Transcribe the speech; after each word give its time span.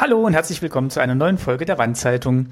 Hallo 0.00 0.24
und 0.24 0.32
herzlich 0.32 0.62
willkommen 0.62 0.90
zu 0.90 1.00
einer 1.00 1.16
neuen 1.16 1.38
Folge 1.38 1.64
der 1.64 1.76
Wandzeitung. 1.76 2.50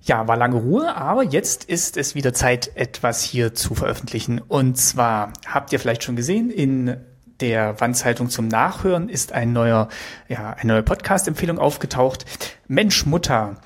Ja, 0.00 0.26
war 0.26 0.38
lange 0.38 0.56
Ruhe, 0.56 0.96
aber 0.96 1.22
jetzt 1.22 1.64
ist 1.64 1.98
es 1.98 2.14
wieder 2.14 2.32
Zeit, 2.32 2.74
etwas 2.76 3.22
hier 3.22 3.52
zu 3.52 3.74
veröffentlichen. 3.74 4.40
Und 4.40 4.78
zwar 4.78 5.34
habt 5.46 5.70
ihr 5.70 5.80
vielleicht 5.80 6.02
schon 6.02 6.16
gesehen, 6.16 6.48
in 6.48 6.96
der 7.40 7.78
Wandzeitung 7.78 8.30
zum 8.30 8.48
Nachhören 8.48 9.10
ist 9.10 9.32
ein 9.32 9.52
neuer, 9.52 9.90
ja, 10.28 10.54
eine 10.54 10.72
neue 10.72 10.82
Podcast-Empfehlung 10.82 11.58
aufgetaucht. 11.58 12.24
Mensch 12.68 13.04
Mutter. 13.04 13.56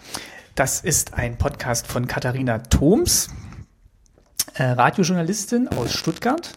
Das 0.57 0.81
ist 0.81 1.15
ein 1.15 1.39
Podcast 1.39 1.87
von 1.87 2.09
Katharina 2.09 2.59
Thoms, 2.59 3.31
äh, 4.55 4.65
Radiojournalistin 4.65 5.69
aus 5.69 5.93
Stuttgart. 5.93 6.55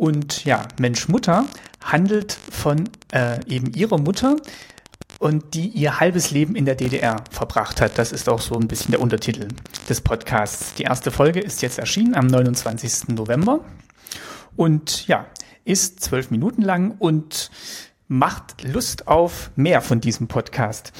Und 0.00 0.44
ja, 0.44 0.66
Mensch 0.80 1.06
Mutter 1.06 1.44
handelt 1.80 2.32
von 2.32 2.90
äh, 3.12 3.38
eben 3.46 3.72
ihrer 3.72 3.98
Mutter, 3.98 4.34
und 5.18 5.54
die 5.54 5.68
ihr 5.68 6.00
halbes 6.00 6.30
Leben 6.30 6.54
in 6.56 6.64
der 6.64 6.74
DDR 6.74 7.24
verbracht 7.30 7.80
hat. 7.80 7.98
Das 7.98 8.12
ist 8.12 8.28
auch 8.28 8.40
so 8.40 8.54
ein 8.54 8.68
bisschen 8.68 8.92
der 8.92 9.00
Untertitel 9.00 9.48
des 9.88 10.00
Podcasts. 10.00 10.74
Die 10.74 10.84
erste 10.84 11.10
Folge 11.10 11.40
ist 11.40 11.62
jetzt 11.62 11.78
erschienen 11.78 12.14
am 12.14 12.26
29. 12.26 13.08
November 13.08 13.60
und 14.56 15.06
ja, 15.06 15.26
ist 15.64 16.00
zwölf 16.00 16.30
Minuten 16.30 16.62
lang 16.62 16.96
und 16.98 17.50
macht 18.08 18.62
Lust 18.62 19.08
auf 19.08 19.50
mehr 19.56 19.80
von 19.80 20.00
diesem 20.00 20.28
Podcast. 20.28 20.92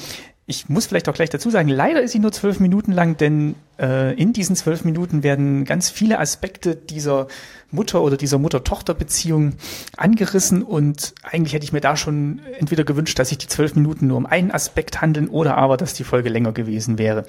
Ich 0.49 0.69
muss 0.69 0.85
vielleicht 0.85 1.09
auch 1.09 1.13
gleich 1.13 1.29
dazu 1.29 1.49
sagen, 1.49 1.67
leider 1.67 2.01
ist 2.01 2.13
sie 2.13 2.19
nur 2.19 2.31
zwölf 2.31 2.61
Minuten 2.61 2.93
lang, 2.93 3.17
denn 3.17 3.55
äh, 3.77 4.13
in 4.15 4.31
diesen 4.31 4.55
zwölf 4.55 4.85
Minuten 4.85 5.21
werden 5.21 5.65
ganz 5.65 5.89
viele 5.89 6.19
Aspekte 6.19 6.73
dieser 6.73 7.27
Mutter- 7.69 8.01
oder 8.01 8.15
dieser 8.15 8.37
Mutter-Tochter-Beziehung 8.37 9.55
angerissen 9.97 10.63
und 10.63 11.15
eigentlich 11.21 11.51
hätte 11.51 11.65
ich 11.65 11.73
mir 11.73 11.81
da 11.81 11.97
schon 11.97 12.39
entweder 12.59 12.85
gewünscht, 12.85 13.19
dass 13.19 13.27
sich 13.27 13.39
die 13.39 13.47
zwölf 13.47 13.75
Minuten 13.75 14.07
nur 14.07 14.15
um 14.15 14.25
einen 14.25 14.51
Aspekt 14.51 15.01
handeln 15.01 15.27
oder 15.27 15.57
aber, 15.57 15.75
dass 15.75 15.93
die 15.93 16.05
Folge 16.05 16.29
länger 16.29 16.53
gewesen 16.53 16.97
wäre. 16.97 17.25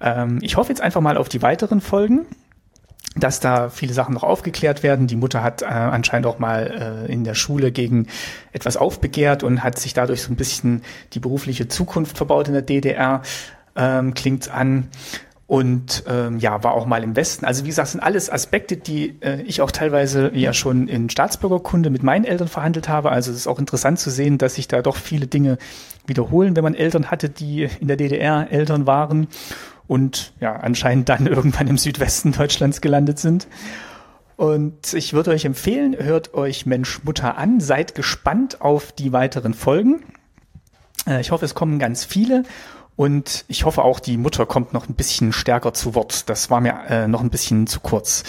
Ähm, 0.00 0.38
ich 0.40 0.56
hoffe 0.56 0.68
jetzt 0.68 0.80
einfach 0.80 1.00
mal 1.00 1.16
auf 1.16 1.28
die 1.28 1.42
weiteren 1.42 1.80
Folgen 1.80 2.24
dass 3.20 3.40
da 3.40 3.68
viele 3.68 3.92
Sachen 3.92 4.14
noch 4.14 4.22
aufgeklärt 4.22 4.82
werden. 4.82 5.06
Die 5.06 5.16
Mutter 5.16 5.42
hat 5.42 5.62
äh, 5.62 5.66
anscheinend 5.66 6.26
auch 6.26 6.38
mal 6.38 7.06
äh, 7.08 7.12
in 7.12 7.24
der 7.24 7.34
Schule 7.34 7.72
gegen 7.72 8.06
etwas 8.52 8.76
aufbegehrt 8.76 9.42
und 9.42 9.62
hat 9.62 9.78
sich 9.78 9.94
dadurch 9.94 10.22
so 10.22 10.32
ein 10.32 10.36
bisschen 10.36 10.82
die 11.12 11.20
berufliche 11.20 11.68
Zukunft 11.68 12.16
verbaut 12.16 12.48
in 12.48 12.54
der 12.54 12.62
DDR, 12.62 13.22
ähm, 13.76 14.14
klingt 14.14 14.50
an. 14.50 14.88
Und 15.46 16.04
ähm, 16.06 16.38
ja, 16.38 16.62
war 16.62 16.74
auch 16.74 16.86
mal 16.86 17.02
im 17.02 17.16
Westen. 17.16 17.44
Also 17.44 17.64
wie 17.64 17.68
gesagt, 17.70 17.88
sind 17.88 18.00
alles 18.00 18.30
Aspekte, 18.30 18.76
die 18.76 19.16
äh, 19.20 19.42
ich 19.42 19.62
auch 19.62 19.72
teilweise 19.72 20.30
ja 20.32 20.52
schon 20.52 20.86
in 20.86 21.10
Staatsbürgerkunde 21.10 21.90
mit 21.90 22.04
meinen 22.04 22.24
Eltern 22.24 22.46
verhandelt 22.46 22.88
habe. 22.88 23.10
Also 23.10 23.32
es 23.32 23.38
ist 23.38 23.46
auch 23.48 23.58
interessant 23.58 23.98
zu 23.98 24.10
sehen, 24.10 24.38
dass 24.38 24.54
sich 24.54 24.68
da 24.68 24.80
doch 24.80 24.94
viele 24.94 25.26
Dinge 25.26 25.58
wiederholen, 26.06 26.54
wenn 26.54 26.62
man 26.62 26.74
Eltern 26.74 27.10
hatte, 27.10 27.28
die 27.28 27.68
in 27.80 27.88
der 27.88 27.96
DDR 27.96 28.46
Eltern 28.52 28.86
waren 28.86 29.26
und 29.90 30.32
ja, 30.38 30.54
anscheinend 30.54 31.08
dann 31.08 31.26
irgendwann 31.26 31.66
im 31.66 31.76
Südwesten 31.76 32.30
Deutschlands 32.30 32.80
gelandet 32.80 33.18
sind. 33.18 33.48
Und 34.36 34.94
ich 34.94 35.14
würde 35.14 35.32
euch 35.32 35.44
empfehlen, 35.44 35.96
hört 35.98 36.32
euch 36.32 36.64
Mensch 36.64 37.02
Mutter 37.02 37.36
an, 37.36 37.58
seid 37.58 37.96
gespannt 37.96 38.60
auf 38.60 38.92
die 38.92 39.12
weiteren 39.12 39.52
Folgen. 39.52 40.04
Äh, 41.08 41.20
ich 41.20 41.32
hoffe, 41.32 41.44
es 41.44 41.56
kommen 41.56 41.80
ganz 41.80 42.04
viele. 42.04 42.44
Und 42.94 43.44
ich 43.48 43.64
hoffe 43.64 43.82
auch, 43.82 43.98
die 43.98 44.16
Mutter 44.16 44.46
kommt 44.46 44.72
noch 44.72 44.88
ein 44.88 44.94
bisschen 44.94 45.32
stärker 45.32 45.74
zu 45.74 45.96
Wort. 45.96 46.30
Das 46.30 46.50
war 46.50 46.60
mir 46.60 46.74
äh, 46.88 47.08
noch 47.08 47.20
ein 47.20 47.30
bisschen 47.30 47.66
zu 47.66 47.80
kurz. 47.80 48.22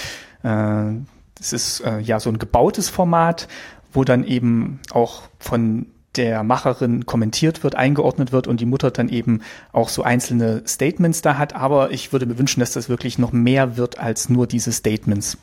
Äh, 0.44 0.94
es 1.40 1.54
ist 1.54 1.84
ja 2.04 2.20
so 2.20 2.30
ein 2.30 2.38
gebautes 2.38 2.90
Format, 2.90 3.48
wo 3.94 4.04
dann 4.04 4.24
eben 4.24 4.80
auch 4.92 5.24
von 5.40 5.88
der 6.16 6.44
Macherin 6.44 7.06
kommentiert 7.06 7.64
wird, 7.64 7.76
eingeordnet 7.76 8.32
wird 8.32 8.48
und 8.48 8.60
die 8.60 8.66
Mutter 8.66 8.92
dann 8.92 9.10
eben 9.10 9.42
auch 9.72 9.90
so 9.90 10.04
einzelne 10.04 10.64
Statements 10.68 11.22
da 11.22 11.38
hat. 11.38 11.56
Aber 11.56 11.92
ich 11.92 12.12
würde 12.12 12.26
mir 12.26 12.38
wünschen, 12.38 12.60
dass 12.60 12.74
das 12.74 12.90
wirklich 12.90 13.18
noch 13.18 13.32
mehr 13.32 13.78
wird 13.78 14.00
als 14.00 14.30
nur 14.30 14.48
diese 14.48 14.72
Statements. 14.72 15.38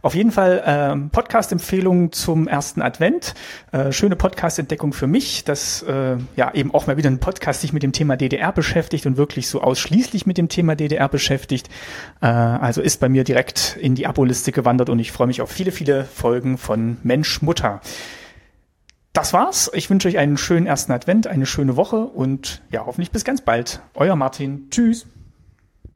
Auf 0.00 0.14
jeden 0.14 0.30
Fall 0.30 0.62
äh, 0.64 1.08
Podcast-Empfehlung 1.10 2.12
zum 2.12 2.46
ersten 2.46 2.82
Advent. 2.82 3.34
Äh, 3.72 3.90
schöne 3.90 4.14
Podcast-Entdeckung 4.14 4.92
für 4.92 5.08
mich, 5.08 5.44
dass 5.44 5.82
äh, 5.82 6.16
ja 6.36 6.54
eben 6.54 6.72
auch 6.72 6.86
mal 6.86 6.96
wieder 6.96 7.10
ein 7.10 7.18
Podcast 7.18 7.62
sich 7.62 7.72
mit 7.72 7.82
dem 7.82 7.92
Thema 7.92 8.16
DDR 8.16 8.52
beschäftigt 8.52 9.06
und 9.06 9.16
wirklich 9.16 9.48
so 9.48 9.60
ausschließlich 9.60 10.24
mit 10.24 10.38
dem 10.38 10.48
Thema 10.48 10.76
DDR 10.76 11.08
beschäftigt. 11.08 11.68
Äh, 12.20 12.26
also 12.26 12.80
ist 12.80 13.00
bei 13.00 13.08
mir 13.08 13.24
direkt 13.24 13.76
in 13.80 13.96
die 13.96 14.06
Abo-Liste 14.06 14.52
gewandert 14.52 14.88
und 14.88 15.00
ich 15.00 15.10
freue 15.10 15.26
mich 15.26 15.42
auf 15.42 15.50
viele, 15.50 15.72
viele 15.72 16.04
Folgen 16.04 16.58
von 16.58 16.98
Mensch 17.02 17.42
Mutter 17.42 17.80
das 19.18 19.32
war's. 19.32 19.68
Ich 19.74 19.90
wünsche 19.90 20.06
euch 20.06 20.16
einen 20.16 20.36
schönen 20.36 20.66
ersten 20.66 20.92
Advent, 20.92 21.26
eine 21.26 21.44
schöne 21.44 21.76
Woche 21.76 21.96
und 22.06 22.62
ja, 22.70 22.86
hoffentlich 22.86 23.10
bis 23.10 23.24
ganz 23.24 23.40
bald. 23.40 23.82
Euer 23.94 24.14
Martin. 24.14 24.68
Tschüss. 24.70 25.06